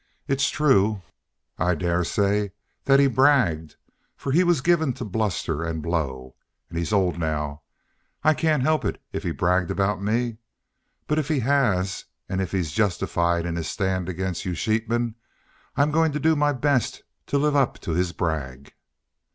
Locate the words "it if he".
8.83-9.29